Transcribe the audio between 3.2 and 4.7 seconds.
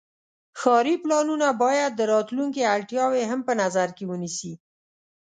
هم په نظر کې ونیسي.